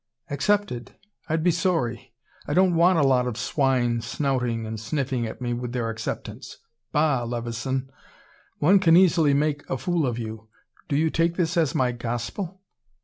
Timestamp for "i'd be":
1.29-1.51